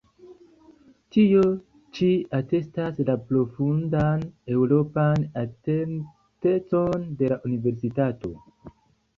[1.17, 1.41] Tio
[1.97, 2.07] ĉi
[2.37, 4.23] atestas la profundan
[4.55, 8.35] eŭropan identecon de la Universitato.